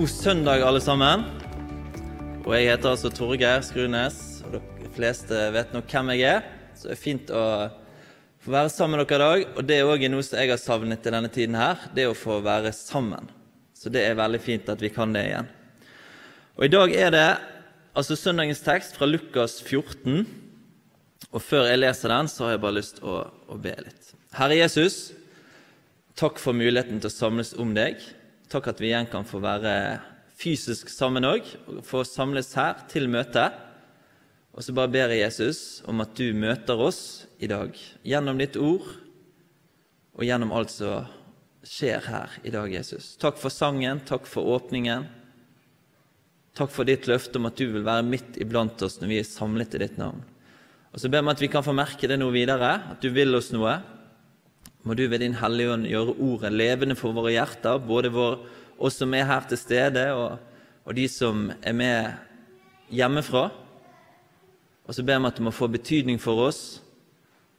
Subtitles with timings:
[0.00, 1.26] God søndag alle sammen.
[2.46, 6.44] Og jeg heter altså Torgeir Skrunes, og de fleste vet nok hvem jeg er.
[6.72, 7.42] Så det er fint å
[8.40, 9.58] få være sammen med dere i dag.
[9.60, 12.14] Og det er òg noe som jeg har savnet i denne tiden her, det å
[12.16, 13.28] få være sammen.
[13.76, 15.50] Så det er veldig fint at vi kan det igjen.
[16.56, 17.26] Og i dag er det
[17.92, 20.22] altså søndagens tekst fra Lukas 14.
[21.28, 23.18] Og før jeg leser den, så har jeg bare lyst til å,
[23.52, 24.14] å be litt.
[24.38, 25.10] Herre Jesus,
[26.16, 28.00] takk for muligheten til å samles om deg.
[28.50, 30.00] Takk at vi igjen kan få være
[30.40, 31.46] fysisk sammen òg,
[31.86, 33.44] få samles her til møte.
[34.50, 38.58] Og så bare ber jeg Jesus om at du møter oss i dag gjennom ditt
[38.58, 38.88] ord
[40.16, 41.06] og gjennom alt som
[41.62, 43.14] skjer her i dag, Jesus.
[43.20, 45.06] Takk for sangen, takk for åpningen.
[46.58, 49.28] Takk for ditt løfte om at du vil være midt iblant oss når vi er
[49.28, 50.24] samlet i ditt navn.
[50.90, 53.38] Og så ber vi at vi kan få merke det nå videre, at du vil
[53.38, 53.76] oss noe.
[54.82, 58.38] Må du ved Din Hellige Ånd gjøre ordet levende for våre hjerter, både vår,
[58.80, 60.38] oss som er her til stede, og,
[60.88, 62.14] og de som er med
[62.88, 63.50] hjemmefra.
[64.88, 66.80] Og så ber vi at det må få betydning for oss,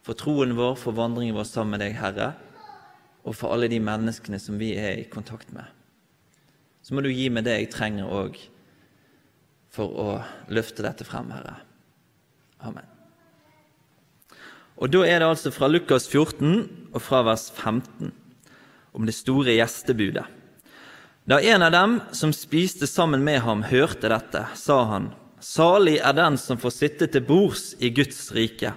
[0.01, 2.31] for troen vår, for vandringen vår sammen med deg, Herre,
[3.21, 5.69] og for alle de menneskene som vi er i kontakt med.
[6.81, 8.39] Så må du gi meg det jeg trenger òg
[9.71, 10.07] for å
[10.51, 11.59] løfte dette frem, Herre.
[12.65, 12.90] Amen.
[14.81, 18.11] Og Da er det altså fra Lukas 14 og fra vers 15
[18.91, 20.25] om det store gjestebudet.
[21.29, 25.11] Da en av dem som spiste sammen med ham, hørte dette, sa han,
[25.41, 28.73] Salig er den som får sitte til bords i Guds rike.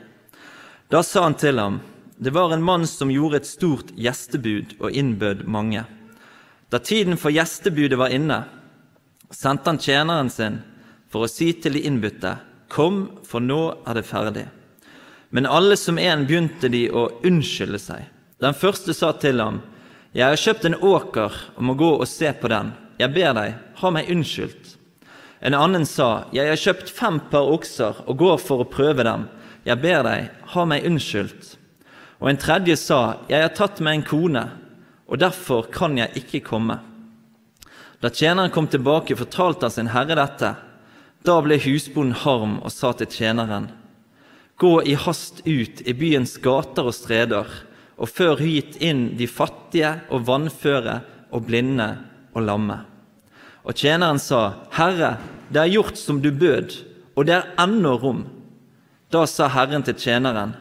[0.92, 1.80] Da sa han til ham,
[2.16, 5.84] Det var en mann som gjorde et stort gjestebud og innbød mange.
[6.70, 8.44] Da tiden for gjestebudet var inne,
[9.30, 10.60] sendte han tjeneren sin
[11.10, 12.36] for å si til de innbudte,
[12.68, 14.46] Kom, for nå er det ferdig.
[15.30, 18.04] Men alle som en begynte de å unnskylde seg.
[18.42, 19.62] Den første sa til ham,
[20.14, 22.72] Jeg har kjøpt en åker og må gå og se på den.
[22.98, 24.76] Jeg ber deg, ha meg unnskyldt.
[25.40, 29.26] En annen sa, Jeg har kjøpt fem par okser og går for å prøve dem.
[29.64, 31.56] Jeg ber deg, ha meg unnskyldt.
[32.20, 34.44] Og en tredje sa, Jeg har tatt meg en kone,
[35.08, 36.78] og derfor kan jeg ikke komme.
[38.00, 40.54] Da tjeneren kom tilbake, fortalte han sin herre dette.
[41.24, 43.70] Da ble husbonden harm og sa til tjeneren,
[44.56, 47.48] Gå i hast ut i byens gater og streder,
[47.98, 51.00] og før hit inn de fattige og vannføre
[51.34, 51.88] og blinde
[52.34, 52.80] og lamme.
[53.64, 55.16] Og tjeneren sa, Herre,
[55.50, 56.74] det er gjort som du bød,
[57.14, 58.24] og det er ennå rom.
[59.10, 60.54] Da sa Herren til tjeneren,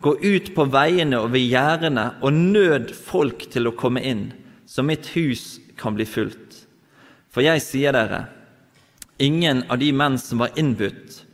[0.00, 4.28] Gå ut på veiene og ved gjerdene og nød folk til å komme inn,
[4.62, 6.60] så mitt hus kan bli fullt.
[7.34, 8.28] For jeg sier dere,
[9.18, 11.24] ingen av de menn som var innbudt,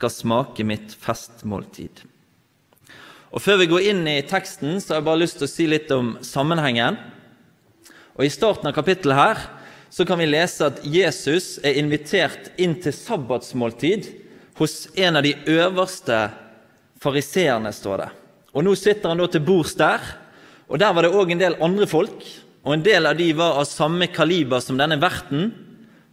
[0.00, 2.06] skal smake mitt festmåltid.
[3.30, 5.66] Og Før vi går inn i teksten, så har jeg bare lyst til å si
[5.68, 6.96] litt om sammenhengen.
[8.16, 9.42] Og I starten av kapittelet her
[9.92, 14.08] så kan vi lese at Jesus er invitert inn til sabbatsmåltid
[14.56, 16.22] hos en av de øverste
[17.02, 18.08] fariseerne, står det.
[18.56, 20.00] Og Nå sitter han da til bords der,
[20.70, 22.24] og der var det òg en del andre folk.
[22.64, 25.52] Og en del av de var av samme kaliber som denne verten,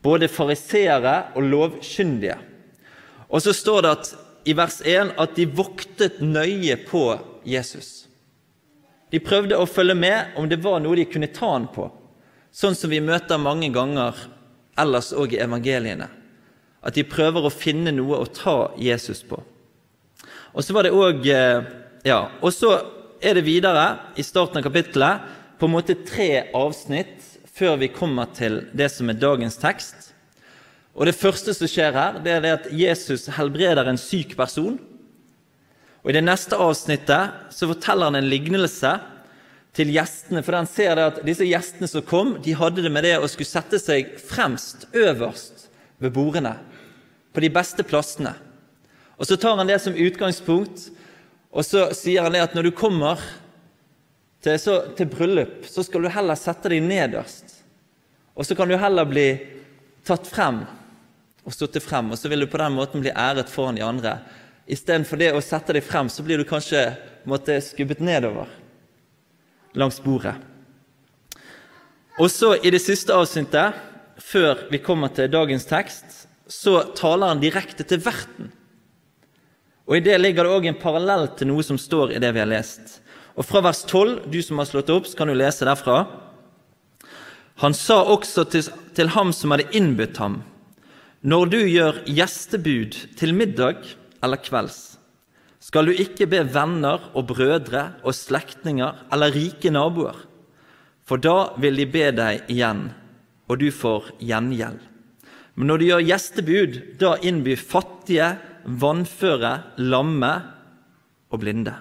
[0.04, 2.38] både fariseere og lovkyndige.
[3.28, 4.12] Og så står det at,
[4.48, 7.04] i vers 1 at de voktet nøye på
[7.48, 8.08] Jesus.
[9.12, 11.88] De prøvde å følge med om det var noe de kunne ta han på,
[12.52, 14.16] sånn som vi møter mange ganger
[14.80, 16.10] ellers òg i evangeliene.
[16.84, 19.40] At de prøver å finne noe å ta Jesus på.
[20.54, 21.40] Og så var det også,
[22.08, 22.72] ja, og så
[23.22, 23.88] er det videre
[24.18, 27.24] i starten av kapittelet på en måte tre avsnitt
[27.58, 30.07] før vi kommer til det som er dagens tekst.
[30.98, 34.80] Og Det første som skjer her, det er at Jesus helbreder en syk person.
[36.02, 38.96] Og I det neste avsnittet så forteller han en lignelse
[39.78, 40.42] til gjestene.
[40.42, 43.30] For han ser det at disse gjestene som kom, de hadde det med det å
[43.30, 45.68] skulle sette seg fremst, øverst
[46.02, 46.56] ved bordene.
[47.30, 48.34] På de beste plassene.
[49.18, 50.90] Og Så tar han det som utgangspunkt,
[51.52, 53.22] og så sier han det at når du kommer
[54.46, 57.62] til, så, til bryllup, så skal du heller sette deg nederst.
[58.38, 59.30] Og så kan du heller bli
[60.06, 60.62] tatt frem
[61.48, 64.18] og stått frem, og så vil du på den måten bli æret foran de andre.
[64.68, 66.90] Istedenfor det å sette deg frem, så blir du kanskje
[67.28, 68.52] måtte, skubbet nedover
[69.78, 70.36] langs bordet.
[72.20, 73.78] Og så i det siste avsnittet,
[74.18, 78.52] før vi kommer til dagens tekst, så taler han direkte til verten.
[79.88, 82.42] Og I det ligger det òg en parallell til noe som står i det vi
[82.44, 82.98] har lest.
[83.38, 86.02] Og Fra vers 12, du som har slått opp, så kan du lese derfra.
[87.62, 88.68] Han sa også til,
[88.98, 90.42] til ham som hadde innbudt ham,
[91.28, 93.82] når du gjør gjestebud til middag
[94.24, 94.96] eller kvelds,
[95.60, 100.22] skal du ikke be venner og brødre og slektninger eller rike naboer,
[101.04, 102.86] for da vil de be deg igjen,
[103.52, 104.80] og du får gjengjeld.
[105.58, 108.32] Men når du gjør gjestebud, da innby fattige,
[108.64, 109.54] vannføre,
[109.84, 110.32] lamme
[111.28, 111.76] og blinde.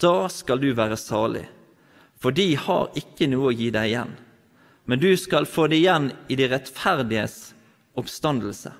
[0.00, 1.46] Da skal du være salig,
[2.20, 4.14] for de har ikke noe å gi deg igjen.
[4.84, 7.53] Men du skal få det igjen i de rettferdiges
[7.98, 8.72] oppstandelse.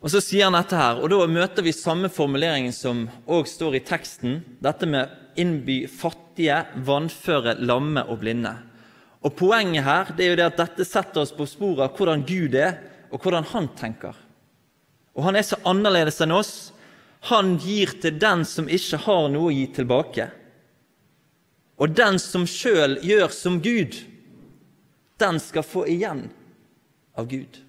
[0.00, 3.76] Og Så sier han dette her, og da møter vi samme formuleringen som òg står
[3.76, 4.38] i teksten.
[4.64, 8.54] Dette med innby fattige, vannføre, lamme og blinde.
[9.20, 12.24] Og Poenget her det er jo det at dette setter oss på sporet av hvordan
[12.24, 12.78] Gud er,
[13.12, 14.16] og hvordan han tenker.
[15.12, 16.72] Og Han er så annerledes enn oss.
[17.28, 20.30] Han gir til den som ikke har noe å gi tilbake.
[21.80, 23.98] Og den som sjøl gjør som Gud,
[25.20, 26.26] den skal få igjen
[27.18, 27.60] av Gud.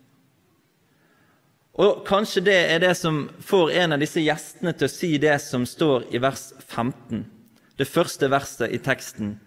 [1.80, 5.38] Og Kanskje det er det som får en av disse gjestene til å si det
[5.44, 7.24] som står i vers 15,
[7.80, 9.38] det første verset i teksten.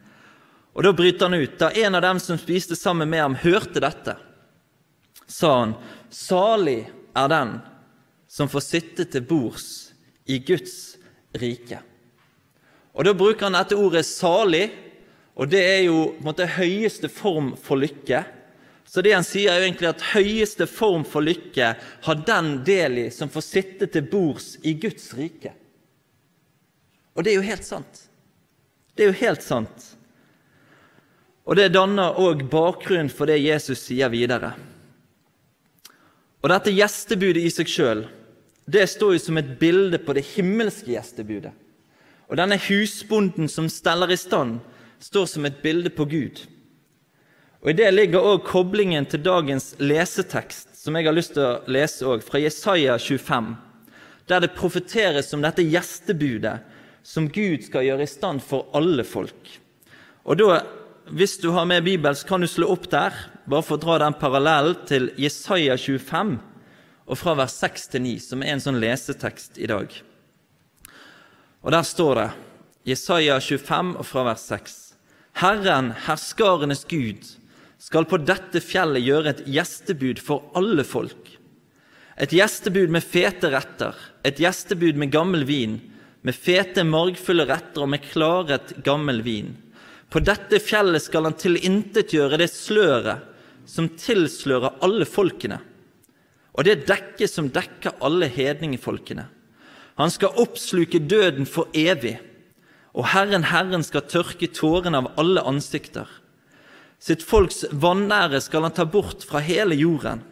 [0.75, 1.59] Og Da bryter han ut.
[1.59, 4.17] Da en av dem som spiste sammen med ham, hørte dette,
[5.27, 5.75] sa han,
[6.11, 6.85] salig
[7.15, 7.59] er den
[8.29, 9.93] som får sitte til bords
[10.27, 10.97] i Guds
[11.39, 11.79] rike.
[12.95, 14.84] Og Da bruker han dette ordet 'salig',
[15.35, 18.23] og det er jo på en måte høyeste form for lykke.
[18.87, 21.73] Så det han sier, er egentlig at høyeste form for lykke
[22.07, 25.55] har den del i som får sitte til bords i Guds rike.
[27.15, 28.05] Og det er jo helt sant.
[28.95, 29.89] Det er jo helt sant.
[31.45, 34.55] Og det danner òg bakgrunnen for det Jesus sier videre.
[36.45, 38.05] Og dette gjestebudet i seg sjøl,
[38.71, 41.53] det står jo som et bilde på det himmelske gjestebudet.
[42.31, 44.63] Og denne husbonden som steller i stand,
[45.05, 46.45] står som et bilde på Gud.
[47.65, 51.73] Og I det ligger òg koblingen til dagens lesetekst, som jeg har lyst til å
[51.73, 53.55] lese òg, fra Jesaja 25,
[54.29, 56.59] der det profeteres om dette gjestebudet
[57.05, 59.59] som Gud skal gjøre i stand for alle folk.
[60.25, 60.65] Og da,
[61.05, 63.13] Hvis du har med Bibelen, så kan du slå opp der,
[63.45, 66.39] bare for å dra den parallellen til Jesaja 25,
[67.05, 69.93] og fra vers 6 til 9, som er en sånn lesetekst i dag.
[71.61, 72.31] Og Der står det,
[72.89, 74.94] Jesaja 25 og fra vers 6.:
[75.35, 77.25] Herren, herskarenes Gud,
[77.83, 81.33] skal på dette fjellet gjøre et gjestebud for alle folk.
[82.15, 85.81] Et gjestebud med fete retter, et gjestebud med gammel vin,
[86.23, 89.51] med fete, margfulle retter og med klaret, gammel vin.
[90.09, 93.27] På dette fjellet skal han tilintetgjøre det sløret
[93.67, 95.59] som tilslører alle folkene,
[96.55, 99.27] og det dekket som dekker alle hedningefolkene.
[99.99, 102.21] Han skal oppsluke døden for evig,
[102.95, 106.07] og Herren, Herren skal tørke tårene av alle ansikter.
[107.03, 110.23] Sitt folks vanære skal han ta bort fra hele jorden.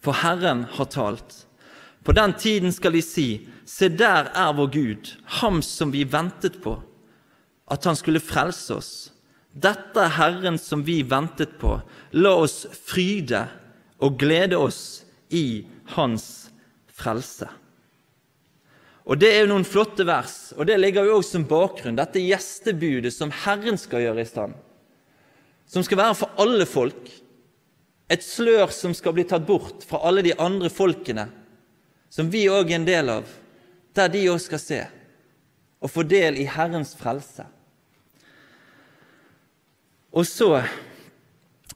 [0.00, 1.44] For Herren har talt.
[2.02, 3.28] På den tiden skal de si,
[3.68, 6.78] se der er vår Gud, ham som vi ventet på,
[7.70, 8.92] at han skulle frelse oss.
[9.52, 11.76] Dette er Herren som vi ventet på.
[12.16, 13.44] La oss fryde
[14.00, 16.50] og glede oss i Hans
[16.94, 17.48] frelse.
[19.10, 22.22] Og Det er jo noen flotte vers, og det ligger jo også som bakgrunn, dette
[22.22, 24.54] gjestebudet som Herren skal gjøre i stand
[25.70, 27.10] som skal være for alle folk.
[28.10, 31.28] Et slør som skal bli tatt bort fra alle de andre folkene,
[32.10, 33.28] som vi òg er en del av,
[33.94, 34.80] der de òg skal se
[35.80, 37.46] og få del i Herrens frelse.
[40.10, 40.58] Og så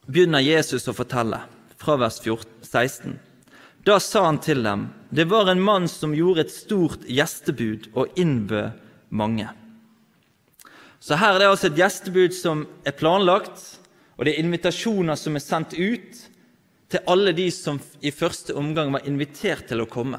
[0.05, 1.39] begynner Jesus å fortelle,
[1.79, 3.15] fra vers 16.
[3.85, 8.17] Da sa han til dem, det var en mann som gjorde et stort gjestebud og
[8.17, 8.79] innbød
[9.13, 9.45] mange.
[10.97, 13.61] Så her er det altså et gjestebud som er planlagt,
[14.17, 16.23] og det er invitasjoner som er sendt ut
[16.89, 20.17] til alle de som i første omgang var invitert til å komme.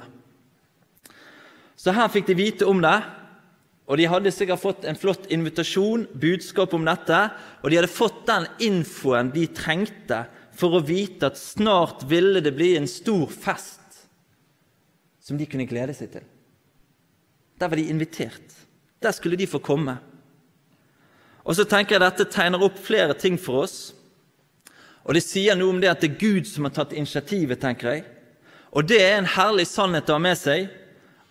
[1.74, 3.00] Så her fikk de vite om det,
[3.86, 7.18] og de hadde sikkert fått en flott invitasjon, budskap om dette,
[7.62, 10.22] og de hadde fått den infoen de trengte
[10.56, 14.06] for å vite at snart ville det bli en stor fest
[15.20, 16.24] som de kunne glede seg til.
[17.58, 18.54] Der var de invitert.
[19.02, 19.96] Der skulle de få komme.
[21.44, 23.94] Og så tenker jeg Dette tegner opp flere ting for oss.
[25.06, 27.60] Og Det sier noe om det at det er Gud som har tatt initiativet.
[27.60, 28.04] tenker jeg.
[28.72, 30.68] Og det er en herlig sannhet å ha med seg,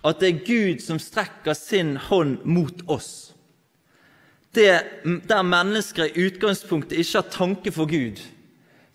[0.05, 3.33] at det er Gud som strekker sin hånd mot oss.
[4.55, 4.85] det,
[5.27, 8.21] der mennesker i utgangspunktet ikke har tanke for Gud,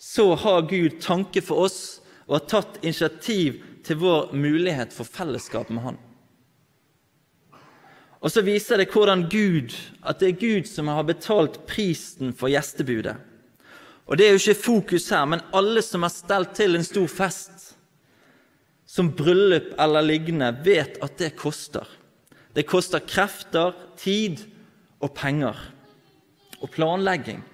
[0.01, 1.81] så har Gud tanke for oss
[2.25, 5.99] og har tatt initiativ til vår mulighet for fellesskap med Han.
[8.21, 12.53] Og så viser det hvordan Gud, at det er Gud som har betalt prisen for
[12.53, 13.17] gjestebudet.
[14.09, 17.09] Og det er jo ikke fokus her, men alle som har stelt til en stor
[17.09, 17.75] fest,
[18.89, 21.87] som bryllup eller lignende, vet at det koster.
[22.57, 24.43] Det koster krefter, tid
[24.99, 25.55] og penger.
[26.61, 27.45] Og planlegging.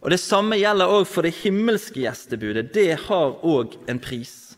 [0.00, 2.72] Og Det samme gjelder òg for det himmelske gjestebudet.
[2.72, 4.56] Det har òg en pris.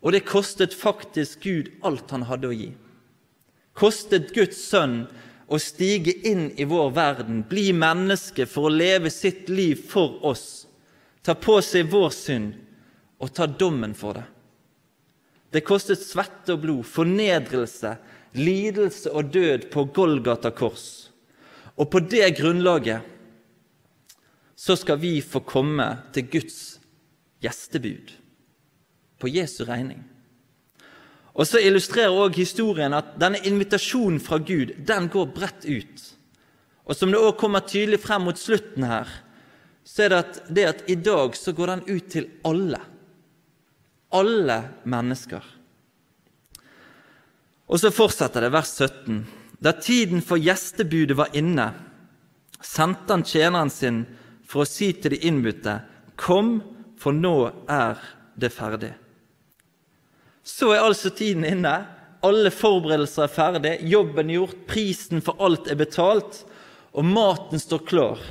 [0.00, 2.70] Og det kostet faktisk Gud alt han hadde å gi.
[3.76, 5.02] Kostet Guds sønn
[5.48, 10.66] å stige inn i vår verden, bli menneske for å leve sitt liv for oss,
[11.22, 12.56] ta på seg vår synd
[13.18, 14.26] og ta dommen for det.
[15.50, 17.94] Det kostet svette og blod, fornedrelse,
[18.36, 21.08] lidelse og død på Golgata kors.
[21.80, 23.17] Og på det grunnlaget
[24.58, 26.80] så skal vi få komme til Guds
[27.42, 28.10] gjestebud
[29.22, 30.02] på Jesu regning.
[31.38, 36.02] Og Så illustrerer også historien at denne invitasjonen fra Gud den går bredt ut.
[36.84, 39.06] Og Som det også kommer tydelig frem mot slutten her,
[39.84, 42.80] så er det at, det at i dag så går den ut til alle.
[44.12, 45.44] Alle mennesker.
[47.68, 49.26] Og så fortsetter det, vers 17.
[49.62, 51.70] Da tiden for gjestebudet var inne,
[52.60, 54.06] sendte han tjeneren sin
[54.48, 55.80] for å si til de innbudte,
[56.18, 56.56] Kom,
[56.98, 58.00] for nå er
[58.34, 58.90] det ferdig.
[60.42, 61.74] Så er altså tiden inne.
[62.26, 66.40] Alle forberedelser er ferdig, jobben er gjort, prisen for alt er betalt,
[66.90, 68.24] og maten står klar.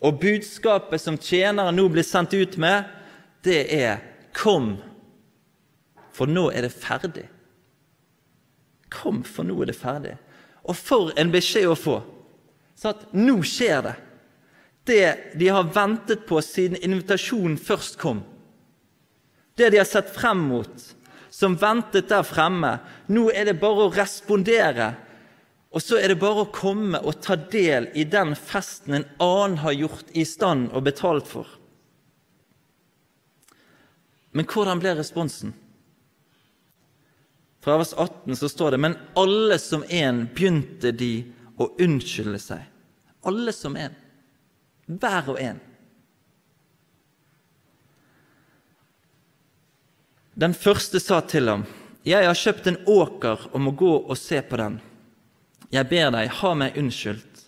[0.00, 2.88] Og budskapet som tjeneren nå blir sendt ut med,
[3.44, 4.00] det er
[4.32, 4.78] 'Kom,
[6.12, 7.28] for nå er det ferdig'.
[8.90, 10.16] Kom, for nå er det ferdig.
[10.64, 12.02] Og for en beskjed å få!
[12.74, 13.94] Så at nå skjer det
[14.84, 18.22] det de har ventet på siden invitasjonen først kom.
[19.56, 20.86] Det de har sett frem mot,
[21.30, 22.76] som ventet der fremme.
[23.06, 24.92] Nå er det bare å respondere.
[25.74, 29.58] Og så er det bare å komme og ta del i den festen en annen
[29.64, 31.48] har gjort i stand og betalt for.
[34.34, 35.54] Men hvordan ble responsen?
[37.64, 41.12] Fra vers 18 så står det Men alle som en begynte de
[41.56, 42.62] å unnskylde seg.
[43.24, 43.94] Alle som en
[44.86, 45.60] hver og en.
[50.34, 51.64] Den første sa til ham,
[52.04, 54.80] 'Jeg har kjøpt en åker og må gå og se på den.'
[55.70, 57.44] 'Jeg ber deg, ha meg unnskyldt.'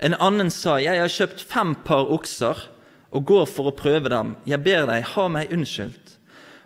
[0.00, 2.68] En annen sa, 'Jeg har kjøpt fem par okser
[3.10, 6.16] og går for å prøve dem.' 'Jeg ber deg, ha meg unnskyldt.'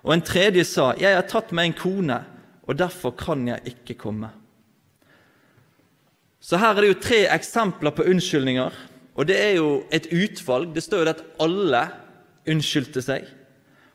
[0.04, 2.24] Og en tredje sa, 'Jeg har tatt meg en kone,
[2.68, 4.30] og derfor kan jeg ikke komme.'
[6.40, 8.72] Så her er det jo tre eksempler på unnskyldninger
[9.12, 10.72] og det er jo et utvalg.
[10.72, 11.82] Det står jo at alle
[12.48, 13.26] unnskyldte seg.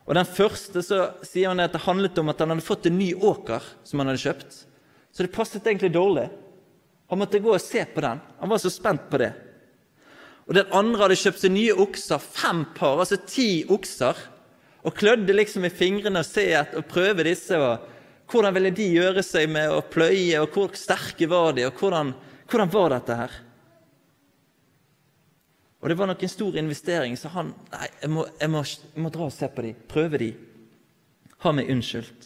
[0.07, 2.99] Og Den første så sier han at det handlet om at han hadde fått en
[2.99, 4.61] ny åker som han hadde kjøpt.
[5.11, 6.29] Så det passet egentlig dårlig.
[7.09, 8.21] Han måtte gå og se på den.
[8.39, 9.33] Han var så spent på det.
[10.47, 14.19] Og Den andre hadde kjøpt seg nye okser, fem par, altså ti okser.
[14.87, 17.57] Og klødde liksom i fingrene og, se et, og prøve disse.
[17.57, 21.81] og Hvordan ville de gjøre seg med å pløye, og hvor sterke var de, og
[21.81, 22.13] hvordan,
[22.47, 23.35] hvordan var dette her?
[25.87, 29.03] Og det var nok en stor investering, så han Nei, jeg må, jeg må, jeg
[29.05, 30.25] må dra og se på de, prøve de.
[31.45, 32.25] Ha meg unnskyldt.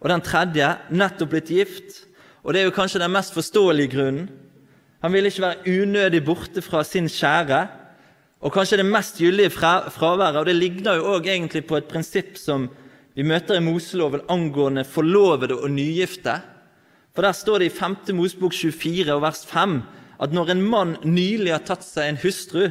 [0.00, 1.98] Og den tredje, nettopp blitt gift,
[2.40, 4.30] og det er jo kanskje den mest forståelige grunnen.
[5.04, 7.58] Han ville ikke være unødig borte fra sin kjære,
[8.40, 10.40] og kanskje det mest gyldige fraværet.
[10.40, 12.70] Og det ligner jo òg egentlig på et prinsipp som
[13.12, 16.38] vi møter i Moseloven angående forlovede og nygifte.
[17.12, 18.16] For der står det i 5.
[18.16, 19.76] Mosebok 24 og vers 5
[20.22, 22.68] at når en mann nylig har tatt seg en hustru,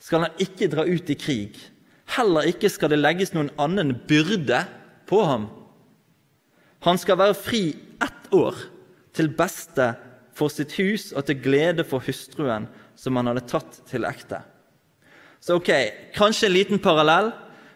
[0.00, 1.58] skal han ikke dra ut i krig.
[2.16, 4.64] Heller ikke skal det legges noen annen byrde
[5.08, 5.48] på ham.
[6.84, 7.64] Han skal være fri
[8.04, 8.56] ett år,
[9.14, 9.92] til beste
[10.34, 12.66] for sitt hus og til glede for hustruen
[12.98, 14.40] som han hadde tatt til ekte.
[15.38, 15.70] Så ok,
[16.16, 17.30] kanskje en liten parallell,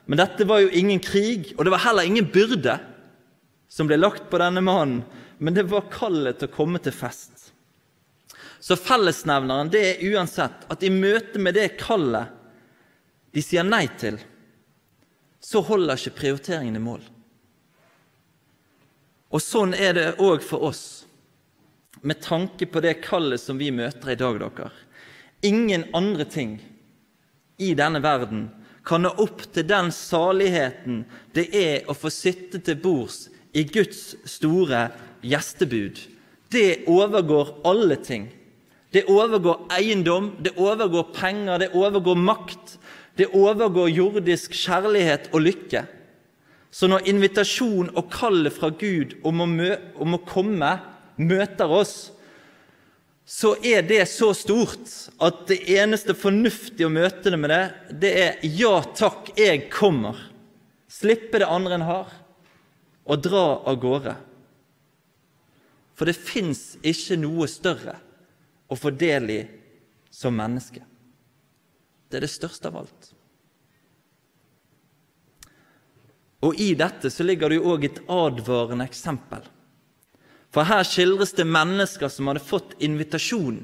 [0.09, 2.79] men dette var jo ingen krig, og det var heller ingen byrde
[3.71, 5.05] som ble lagt på denne mannen,
[5.39, 7.38] men det var kallet til å komme til fest.
[8.61, 12.35] Så fellesnevneren det er uansett at i møte med det kallet
[13.35, 14.17] de sier nei til,
[15.39, 17.03] så holder ikke prioriteringene mål.
[19.29, 21.05] Og sånn er det òg for oss,
[22.01, 24.71] med tanke på det kallet som vi møter i dag, dere.
[25.47, 26.57] Ingen andre ting
[27.63, 28.49] i denne verden
[28.87, 31.03] kan nå opp til den saligheten
[31.37, 34.89] det er å få sitte til bords i Guds store
[35.27, 36.01] gjestebud.
[36.49, 38.31] Det overgår alle ting.
[38.93, 42.79] Det overgår eiendom, det overgår penger, det overgår makt.
[43.19, 45.83] Det overgår jordisk kjærlighet og lykke.
[46.71, 49.49] Så når invitasjon og kallet fra Gud om å,
[49.99, 50.71] om å komme
[51.19, 51.97] møter oss,
[53.29, 54.89] så er det så stort
[55.21, 57.65] at det eneste fornuftige å møte det med det,
[58.01, 60.17] det er 'ja takk, jeg kommer'.
[60.89, 62.09] Slippe det andre en har,
[63.05, 64.17] og dra av gårde.
[65.95, 67.99] For det fins ikke noe større
[68.69, 69.39] å få del i
[70.11, 70.83] som menneske.
[72.09, 73.13] Det er det største av alt.
[76.47, 79.43] Og i dette så ligger det jo òg et advarende eksempel.
[80.55, 83.59] For her skildres det mennesker som hadde fått invitasjon,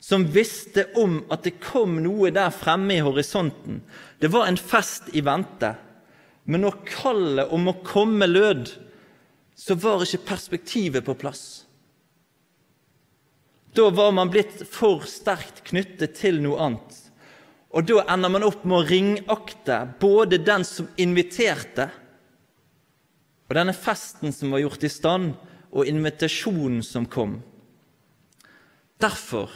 [0.00, 3.82] som visste om at det kom noe der fremme i horisonten.
[4.20, 5.74] Det var en fest i vente.
[6.46, 8.70] Men når kallet om å komme lød,
[9.56, 11.65] så var ikke perspektivet på plass.
[13.76, 16.94] Da var man blitt for sterkt knyttet til noe annet.
[17.76, 21.90] Og da ender man opp med å ringakte både den som inviterte,
[23.46, 25.34] og denne festen som var gjort i stand,
[25.76, 27.36] og invitasjonen som kom.
[28.96, 29.52] Derfor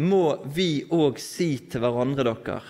[0.00, 2.62] må vi òg si til hverandre, dere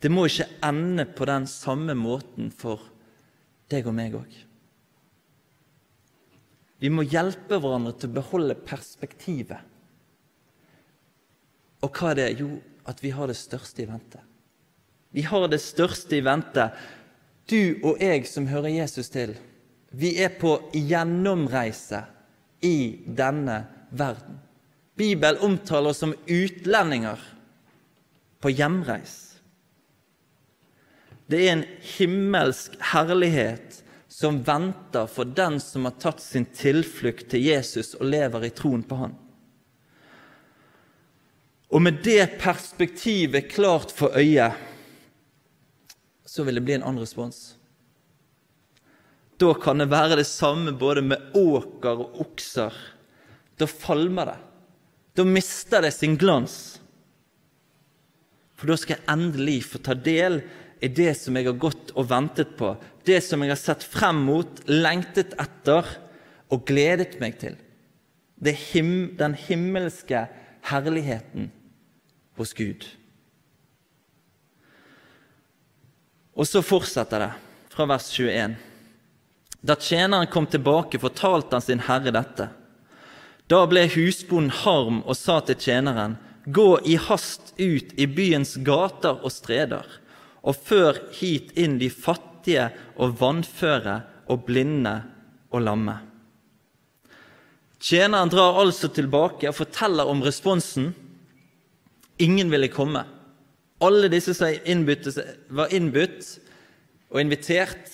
[0.00, 2.80] Det må ikke ende på den samme måten for
[3.68, 4.47] deg og meg òg.
[6.78, 9.60] Vi må hjelpe hverandre til å beholde perspektivet.
[11.82, 12.28] Og hva er det?
[12.40, 12.50] Jo,
[12.88, 14.20] at vi har det største i vente.
[15.14, 16.68] Vi har det største i vente.
[17.48, 19.34] Du og jeg som hører Jesus til,
[19.90, 22.02] vi er på gjennomreise
[22.64, 24.36] i denne verden.
[24.98, 27.22] Bibelen omtaler oss som utlendinger
[28.42, 29.14] på hjemreis.
[31.28, 33.82] Det er en himmelsk herlighet
[34.18, 38.82] som venter for den som har tatt sin tilflukt til Jesus og lever i troen
[38.82, 39.12] på Han.
[41.70, 44.56] Og med det perspektivet klart for øyet,
[46.26, 47.54] så vil det bli en annen respons.
[49.38, 52.74] Da kan det være det samme både med åker og okser.
[53.54, 54.38] Da falmer det.
[55.14, 56.80] Da mister det sin glans.
[58.58, 60.42] For da skal jeg endelig få ta del
[60.80, 62.74] i det som jeg har gått og ventet på,
[63.06, 65.86] det som jeg har sett frem mot, lengtet etter
[66.52, 67.56] og gledet meg til.
[68.38, 70.26] Det Him, den himmelske
[70.70, 71.50] herligheten
[72.38, 72.86] hos Gud.
[76.38, 77.32] Og så fortsetter det
[77.74, 78.54] fra vers 21.
[79.60, 82.46] Da tjeneren kom tilbake, fortalte han sin herre dette.
[83.50, 89.18] Da ble husbonden harm og sa til tjeneren, gå i hast ut i byens gater
[89.24, 89.84] og streder,
[90.42, 94.94] og før hit inn de fattige og vannføre og blinde
[95.50, 95.96] og lamme.
[97.78, 100.94] Tjeneren drar altså tilbake og forteller om responsen
[102.18, 103.04] Ingen ville komme.
[103.78, 104.50] Alle disse som
[105.54, 106.24] var innbudt
[107.10, 107.92] og invitert,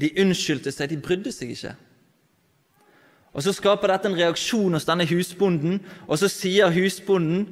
[0.00, 1.74] de unnskyldte seg, de brydde seg ikke.
[3.34, 7.48] Og Så skaper dette en reaksjon hos denne husbonden, og så sier husbonden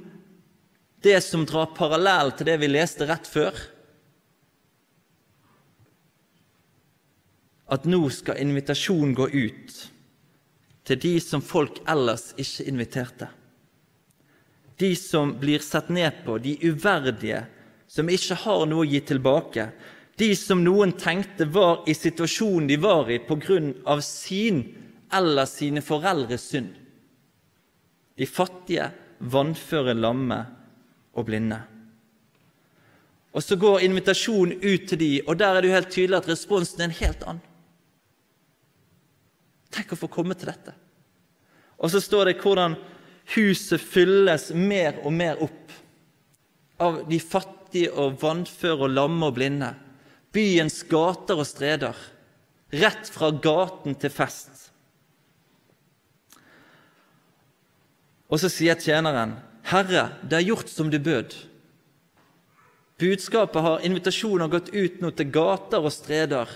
[1.03, 3.53] det som drar parallell til det vi leste rett før.
[7.73, 9.79] At nå skal invitasjonen gå ut
[10.85, 13.29] til de som folk ellers ikke inviterte
[14.83, 17.45] de som blir sett ned på, de uverdige,
[17.87, 19.69] som ikke har noe å gi tilbake,
[20.19, 23.21] de som noen tenkte var i situasjonen de var i
[23.87, 24.63] av sin
[25.13, 26.73] eller sine foreldres synd.
[28.19, 30.41] De fattige, vannføre, lamme
[31.15, 31.61] og blinde.
[33.33, 36.29] Og Så går invitasjonen ut til de, og der er det jo helt tydelig at
[36.29, 37.52] responsen er en helt annen.
[39.73, 40.75] Tenk å få komme til dette.
[41.83, 42.77] Og så står det hvordan
[43.37, 45.75] Huset fylles mer og mer opp
[46.83, 49.71] av de fattige og vannføre og lamme og blinde.
[50.35, 51.97] Byens gater og streder.
[52.73, 54.51] Rett fra gaten til fest.
[58.33, 61.37] Og så sier tjeneren, 'Herre, det er gjort som du bød.'
[62.99, 66.49] Budskapet har invitasjoner gått ut nå til gater og streder,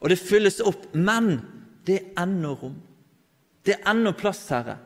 [0.00, 0.94] og det fylles opp.
[0.94, 1.40] Men
[1.88, 2.76] det er ennå rom.
[3.64, 4.76] Det er ennå plass, Herre.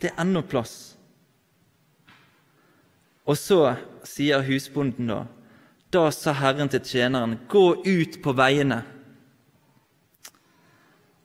[0.00, 0.94] Det er ennå plass.
[3.28, 3.60] Og så
[4.08, 5.26] sier husbonden da
[5.90, 8.84] Da sa Herren til tjeneren, gå ut på veiene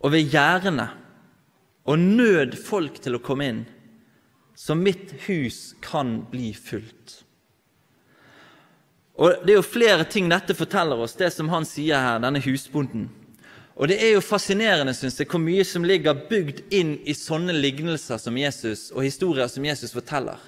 [0.02, 0.88] og ved gjerdene
[1.86, 3.62] og nød folk til å komme inn,
[4.58, 7.20] så mitt hus kan bli fullt.
[9.22, 12.42] Og Det er jo flere ting dette forteller oss, det som han sier her, denne
[12.44, 13.08] husbonden.
[13.76, 17.54] Og det er jo fascinerende synes jeg, hvor mye som ligger bygd inn i sånne
[17.58, 20.40] lignelser som Jesus, og historier som Jesus forteller.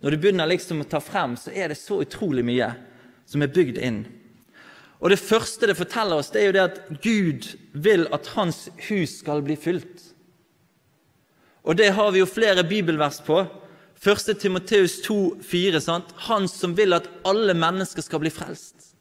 [0.00, 2.70] Når du begynner liksom å ta frem, så er det så utrolig mye
[3.28, 4.04] som er bygd inn.
[5.04, 8.70] Og Det første det forteller oss, det er jo det at Gud vil at hans
[8.88, 10.00] hus skal bli fylt.
[11.64, 13.42] Og det har vi jo flere bibelvers på.
[14.00, 14.40] 1.
[14.40, 16.00] Timoteus 2,4.
[16.28, 18.92] Han som vil at alle mennesker skal bli frelst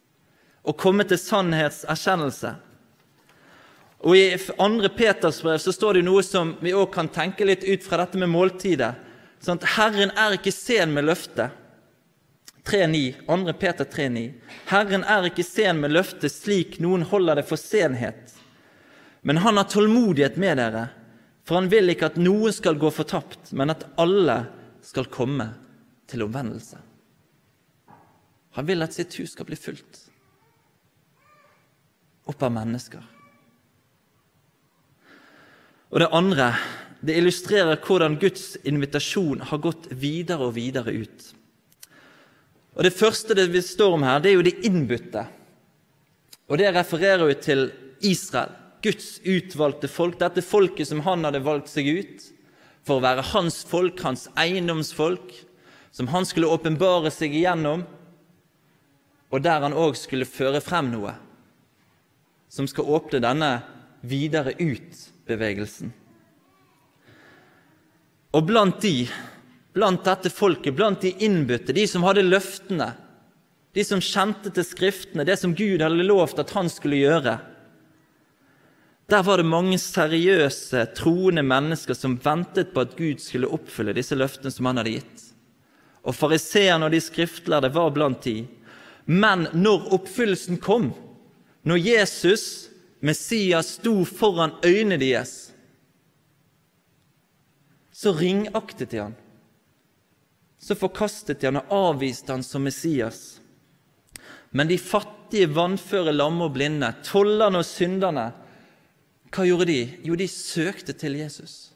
[0.63, 2.53] og komme til sannhetserkjennelse.
[4.03, 4.89] Og I 2.
[4.97, 8.19] Peters brev så står det noe som vi òg kan tenke litt ut fra dette
[8.19, 8.91] med måltidet.
[9.43, 11.55] Sånn at Herren er ikke sen med løftet.
[12.67, 13.53] 3,9, 2.
[13.59, 14.25] Peter 3,9.
[14.71, 18.35] Herren er ikke sen med løftet slik noen holder det for senhet.
[19.23, 20.85] Men han har tålmodighet med dere,
[21.47, 24.41] for han vil ikke at noen skal gå fortapt, men at alle
[24.83, 25.47] skal komme
[26.11, 26.79] til omvendelse.
[28.59, 30.03] Han vil at sitt hus skal bli fullt
[32.31, 33.03] opp av mennesker.
[35.93, 36.47] Og det andre
[37.05, 41.25] det illustrerer hvordan Guds invitasjon har gått videre og videre ut.
[42.73, 45.27] Og Det første det vi står om her, det er jo de innbudte.
[46.49, 48.55] Og Det refererer jo til Israel.
[48.81, 52.25] Guds utvalgte folk, dette folket som han hadde valgt seg ut
[52.83, 55.31] for å være hans folk, hans eiendomsfolk,
[55.91, 57.85] som han skulle åpenbare seg igjennom,
[59.31, 61.13] og der han òg skulle føre frem noe
[62.51, 63.53] som skal åpne denne
[64.03, 64.51] videre
[65.23, 65.91] ut-bevegelsen.
[68.33, 69.07] Og blant de,
[69.73, 72.93] blant dette folket, blant de innbudte, de som hadde løftene,
[73.73, 77.39] de som kjente til Skriftene, det som Gud hadde lovt at han skulle gjøre,
[79.09, 84.15] der var det mange seriøse, troende mennesker som ventet på at Gud skulle oppfylle disse
[84.15, 85.25] løftene som han hadde gitt.
[86.03, 88.45] Og fariseerne og de skriftlærde var blant de.
[89.05, 90.93] Men når oppfyllelsen kom,
[91.67, 92.72] når Jesus,
[93.03, 95.51] Messias, sto foran øynene deres,
[97.91, 99.15] så ringaktet de han.
[100.57, 103.41] Så forkastet de han og avviste han som Messias.
[104.55, 108.29] Men de fattige, vannføre, lamme og blinde, tollerne og synderne,
[109.33, 109.81] hva gjorde de?
[110.07, 111.73] Jo, de søkte til Jesus.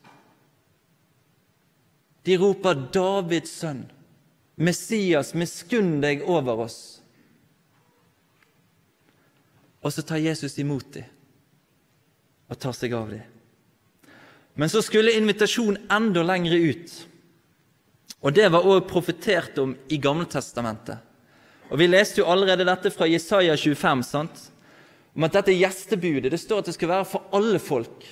[2.24, 3.92] De roper 'Davids sønn',
[4.56, 7.02] 'Messias, miskunn deg over oss'.
[9.82, 11.17] Og så tar Jesus imot dem
[12.48, 13.24] og tar seg av dem.
[14.58, 16.94] Men så skulle invitasjonen enda lengre ut.
[18.26, 20.98] Og det var òg profetert om i Gammeltestamentet.
[21.70, 24.04] Og Vi leste jo allerede dette fra Jesaja 25.
[24.04, 24.48] sant?
[25.18, 28.06] om at dette gjestebudet det står at det skal være for alle folk.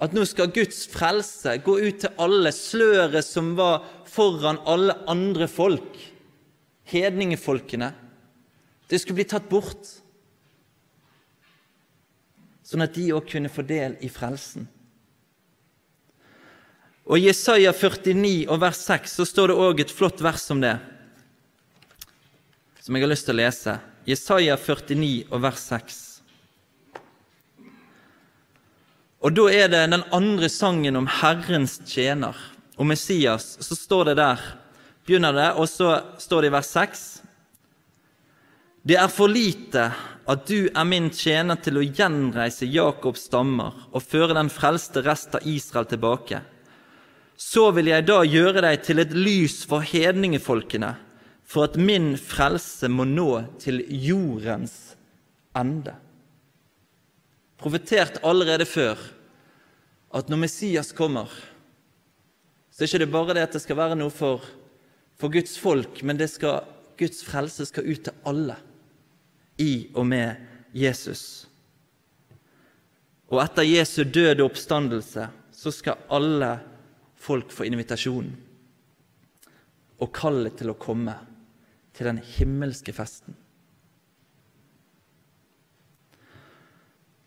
[0.00, 5.44] At nå skal Guds frelse gå ut til alle, sløret som var foran alle andre
[5.44, 5.98] folk,
[6.88, 7.90] hedningefolkene.
[8.88, 9.92] Det skulle bli tatt bort,
[12.70, 14.68] sånn at de òg kunne få del i frelsen.
[17.10, 20.60] Og I Jesaja 49 og vers 6 så står det òg et flott vers om
[20.62, 20.76] det,
[22.78, 23.74] som jeg har lyst til å lese.
[24.06, 25.98] Jesaja 49 og vers 6.
[29.20, 32.36] Og Da er det den andre sangen om Herrens tjener,
[32.80, 33.58] om Messias.
[33.60, 34.40] Så står det der,
[35.04, 37.02] begynner det, og så står det i vers 6.
[38.82, 39.90] Det er for lite
[40.30, 45.34] at du er min tjener til å gjenreise Jakobs stammer og føre den frelste rest
[45.36, 46.40] av Israel tilbake.
[47.36, 50.94] Så vil jeg da gjøre deg til et lys for hedningefolkene,
[51.44, 53.28] for at min frelse må nå
[53.60, 54.94] til jordens
[55.56, 55.96] ende.
[57.60, 58.96] Profetert allerede før
[60.16, 61.28] at når Messias kommer,
[62.72, 64.40] så er det ikke bare det at det skal være noe for,
[65.20, 66.62] for Guds folk, men skal,
[66.96, 68.56] Guds frelse skal ut til alle
[69.60, 70.40] i og med
[70.76, 71.46] Jesus.
[73.30, 76.54] Og etter Jesu døde oppstandelse så skal alle
[77.20, 78.32] folk få invitasjonen
[80.00, 81.12] og kallet til å komme
[81.92, 83.36] til den himmelske festen.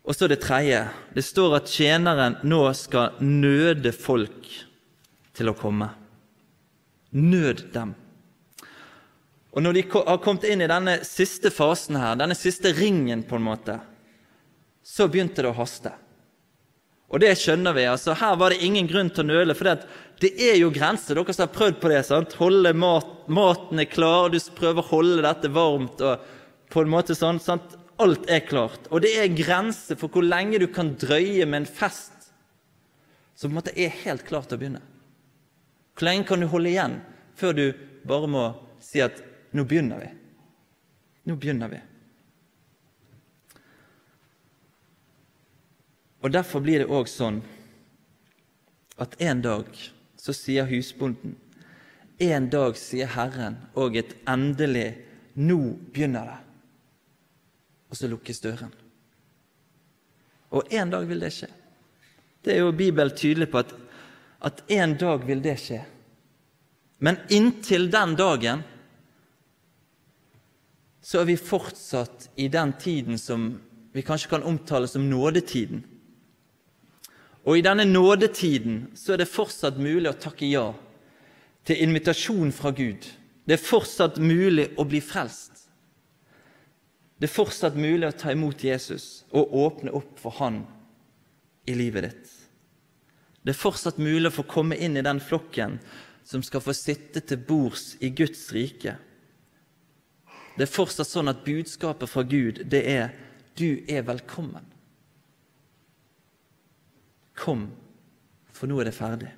[0.04, 0.82] Og så det tredje.
[1.14, 4.50] Det står at tjeneren nå skal nøde folk
[5.34, 5.88] til å komme.
[7.14, 7.94] Nød dem.
[9.54, 13.38] Og Når de har kommet inn i denne siste fasen, her, denne siste ringen, på
[13.38, 13.78] en måte,
[14.82, 15.92] så begynte det å haste.
[17.14, 17.84] Og det skjønner vi.
[17.86, 19.54] altså Her var det ingen grunn til å nøle.
[19.54, 21.14] For det, er jo grenser.
[21.14, 22.00] Dere som har prøvd på det.
[22.08, 22.34] sant?
[22.40, 26.02] Holde mat, Maten er klar, du prøver å holde dette varmt.
[26.02, 26.32] og
[26.74, 27.76] på en måte sånn, sant?
[28.02, 28.88] Alt er klart.
[28.90, 32.10] Og det er grenser for hvor lenge du kan drøye med en fest
[33.38, 34.82] som på en måte er helt klar til å begynne.
[35.94, 36.98] Hvor lenge kan du holde igjen
[37.38, 37.64] før du
[38.06, 38.44] bare må
[38.82, 39.22] si at
[39.54, 40.14] 'nå begynner vi'?
[41.24, 41.80] Nå begynner vi.
[46.20, 47.42] Og Derfor blir det òg sånn
[48.98, 49.68] at en dag
[50.16, 51.36] så sier husbonden
[52.22, 54.94] En dag sier Herren og et endelig
[55.34, 55.58] Nå
[55.90, 56.36] begynner det.
[57.90, 58.70] Og så lukkes døren.
[60.54, 61.48] Og en dag vil det skje.
[62.44, 63.74] Det er jo Bibelen tydelig på at,
[64.46, 65.80] at en dag vil det skje.
[67.02, 68.62] Men inntil den dagen
[71.04, 73.50] så er vi fortsatt i den tiden som
[73.92, 75.84] vi kanskje kan omtale som nådetiden.
[77.44, 80.70] Og i denne nådetiden så er det fortsatt mulig å takke ja
[81.68, 83.04] til invitasjon fra Gud.
[83.44, 85.66] Det er fortsatt mulig å bli frelst.
[87.20, 90.62] Det er fortsatt mulig å ta imot Jesus og åpne opp for Han
[91.68, 92.32] i livet ditt.
[93.44, 95.76] Det er fortsatt mulig å få komme inn i den flokken
[96.24, 98.96] som skal få sitte til bords i Guds rike.
[100.54, 103.14] Det er fortsatt sånn at budskapet fra Gud, det er
[103.58, 104.70] 'du er velkommen'.
[107.34, 107.70] Kom,
[108.52, 109.32] for nå er det ferdig.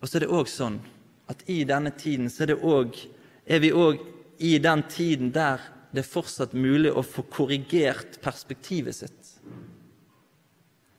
[0.00, 0.80] Og så er det òg sånn
[1.28, 3.08] at i denne tiden så er, det også,
[3.46, 3.98] er vi òg
[4.38, 5.60] i den tiden der
[5.94, 9.30] det er fortsatt mulig å få korrigert perspektivet sitt.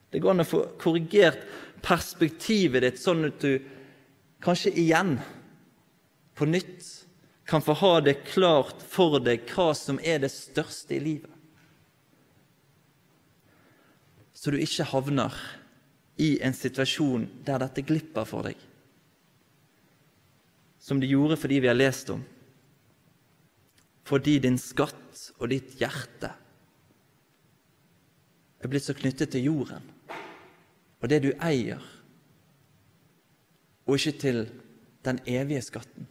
[0.10, 1.44] Det går an å få korrigert
[1.84, 3.60] perspektivet ditt sånn at du
[4.40, 5.18] kanskje igjen,
[6.36, 7.05] på nytt,
[7.46, 11.32] kan få ha det klart for deg hva som er det største i livet.
[14.34, 15.34] Så du ikke havner
[16.22, 18.58] i en situasjon der dette glipper for deg,
[20.80, 22.24] som det gjorde fordi vi har lest om.
[24.06, 26.30] Fordi din skatt og ditt hjerte
[28.62, 29.92] er blitt så knyttet til jorden
[31.06, 31.82] og det du eier,
[33.86, 34.40] og ikke til
[35.06, 36.08] den evige skatten.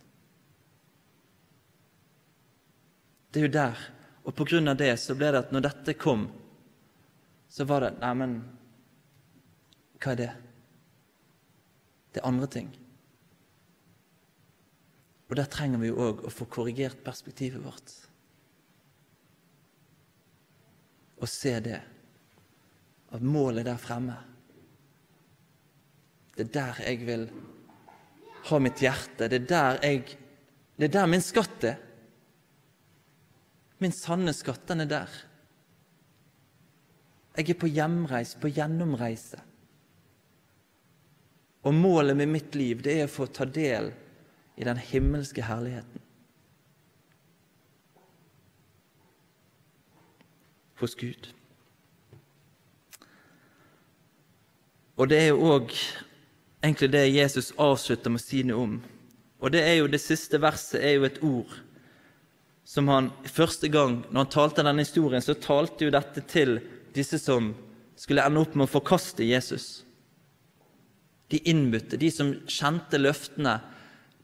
[3.35, 3.79] Det er jo der.
[4.23, 6.29] Og på grunn av det så ble det at når dette kom,
[7.51, 8.37] så var det Neimen,
[9.99, 10.29] hva er det?
[12.15, 12.69] Det er andre ting.
[15.27, 17.95] Og der trenger vi jo òg å få korrigert perspektivet vårt.
[21.19, 21.81] Og se det.
[23.15, 24.17] At målet der fremme
[26.35, 27.29] Det er der jeg vil
[28.51, 29.29] ha mitt hjerte.
[29.31, 30.17] Det er der, jeg,
[30.79, 31.83] det er der min skatt er.
[33.83, 35.17] Min sanne skatt, den er der.
[37.35, 39.41] Jeg er på hjemreis, på gjennomreise.
[41.65, 43.91] Og målet med mitt liv, det er å få ta del
[44.55, 46.03] i den himmelske herligheten.
[50.79, 51.31] Hos Gud.
[54.95, 55.73] Og det er jo òg
[56.63, 58.77] egentlig det Jesus avslutter med å si noe om.
[59.43, 61.64] Og det er jo det siste verset er jo et ord
[62.65, 66.59] som han første gang når han talte denne historien, så talte jo dette til
[66.97, 67.53] disse som
[68.01, 69.85] skulle ende opp med å forkaste Jesus.
[71.31, 73.59] De innbudte, de som kjente løftene,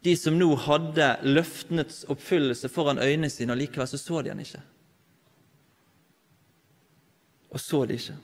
[0.01, 4.43] de som nå hadde løftenes oppfyllelse foran øynene sine, og likevel så så de han
[4.43, 4.63] ikke.
[7.51, 8.17] Og så de ikke.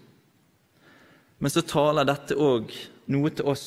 [1.38, 2.72] Men så taler dette òg
[3.12, 3.66] noe til oss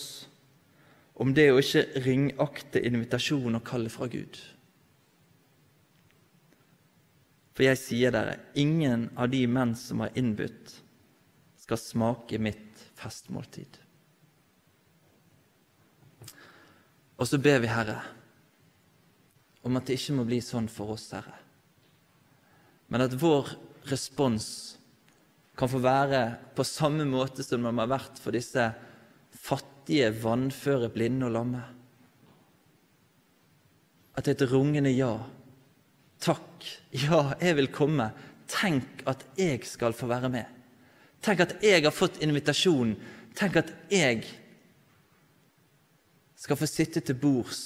[1.19, 4.39] om det å ikke ringakte invitasjon og kalle fra Gud.
[7.59, 10.77] For jeg sier dere, ingen av de menn som har innbudt,
[11.59, 13.73] skal smake mitt festmåltid.
[17.19, 17.97] Og så ber vi, Herre,
[19.67, 21.35] om at det ikke må bli sånn for oss, Herre,
[22.87, 23.51] men at vår
[23.91, 24.47] respons
[25.59, 26.21] kan få være
[26.55, 28.69] på samme måte som den har vært for disse
[29.35, 31.65] fattige, vannføre, blinde og lamme.
[34.15, 35.11] At det er et rungende ja
[36.19, 38.09] Takk, ja, jeg vil komme.
[38.49, 40.45] Tenk at jeg skal få være med.
[41.23, 42.95] Tenk at jeg har fått invitasjon.
[43.37, 44.23] Tenk at jeg
[46.39, 47.61] skal få sitte til bords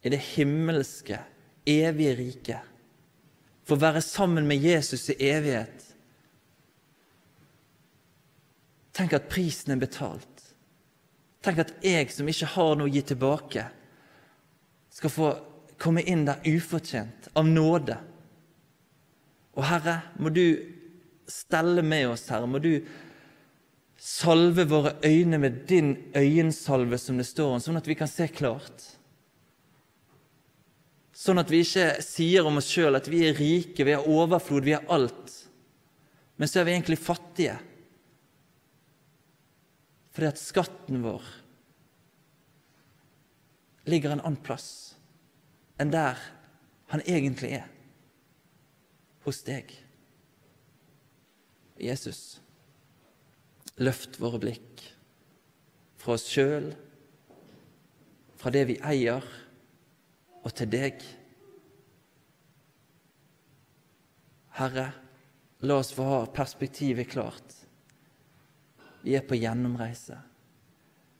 [0.00, 1.18] i det himmelske,
[1.68, 2.68] evige riket.
[3.68, 5.84] Få være sammen med Jesus i evighet.
[8.96, 10.26] Tenk at prisen er betalt.
[11.44, 13.68] Tenk at jeg som ikke har noe å gi tilbake,
[14.90, 15.28] skal få
[15.80, 17.96] komme inn der ufortjent, av nåde.
[19.56, 20.44] Og Herre, må du
[21.30, 22.48] stelle med oss, Herre.
[22.50, 22.74] Må du
[24.00, 28.28] salve våre øyne med din øyensalve, som det står om, sånn at vi kan se
[28.32, 28.86] klart.
[31.16, 34.64] Sånn at vi ikke sier om oss sjøl at vi er rike, vi har overflod,
[34.64, 35.34] vi har alt.
[36.40, 37.58] Men så er vi egentlig fattige.
[40.16, 41.26] Fordi at skatten vår
[43.90, 44.89] ligger en annen plass
[45.80, 46.20] enn der
[46.92, 47.68] han egentlig er
[49.24, 49.72] hos deg.
[51.80, 52.40] Jesus,
[53.80, 54.82] Løft våre blikk
[56.00, 56.66] fra oss sjøl,
[58.40, 59.24] fra det vi eier,
[60.40, 61.00] og til deg.
[64.58, 64.86] Herre,
[65.64, 67.56] la oss få ha perspektivet klart.
[69.00, 70.18] Vi er på gjennomreise.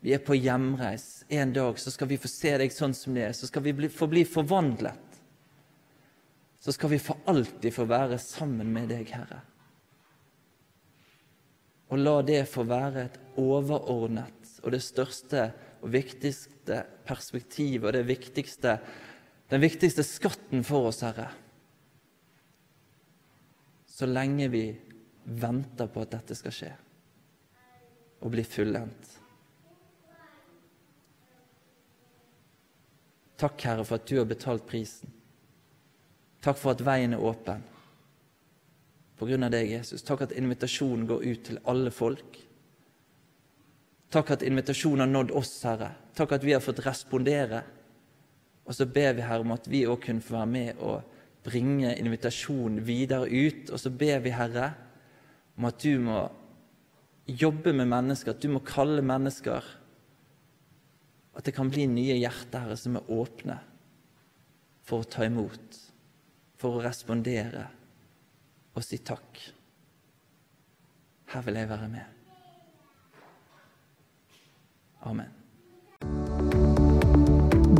[0.01, 1.23] Vi er på hjemreis.
[1.29, 3.35] En dag så skal vi få se deg sånn som det er.
[3.37, 5.19] Så skal vi bli, få bli forvandlet.
[6.61, 9.39] Så skal vi for alltid få være sammen med deg, Herre.
[11.91, 15.49] Og la det få være et overordnet og det største
[15.81, 18.77] og viktigste perspektivet og det viktigste,
[19.51, 21.29] den viktigste skatten for oss, Herre.
[23.89, 24.65] Så lenge vi
[25.25, 26.71] venter på at dette skal skje
[28.21, 29.20] og bli fullendt.
[33.41, 35.09] Takk, Herre, for at du har betalt prisen.
[36.41, 37.63] Takk for at veien er åpen
[39.21, 40.01] på grunn av deg, Jesus.
[40.01, 42.39] Takk at invitasjonen går ut til alle folk.
[44.11, 45.91] Takk at invitasjonen har nådd oss, Herre.
[46.17, 47.61] Takk at vi har fått respondere.
[48.65, 51.93] Og så ber vi, Herre, om at vi òg kunne få være med og bringe
[52.01, 53.69] invitasjonen videre ut.
[53.69, 54.71] Og så ber vi, Herre,
[55.57, 56.23] om at du må
[57.29, 59.69] jobbe med mennesker, at du må kalle mennesker.
[61.37, 63.57] At det kan bli nye hjerter, Herre, som er åpne
[64.87, 65.77] for å ta imot,
[66.59, 67.67] for å respondere
[68.75, 69.39] og si takk.
[71.31, 72.17] Her vil jeg være med.
[75.07, 75.31] Amen.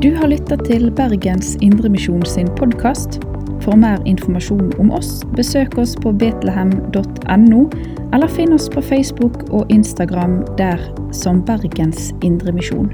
[0.02, 3.20] Du har lytta til Bergens Indremisjon sin podkast.
[3.62, 7.62] For mer informasjon om oss, besøk oss på betlehem.no,
[8.10, 10.82] eller finn oss på Facebook og Instagram der
[11.14, 12.90] som Bergens Indremisjon.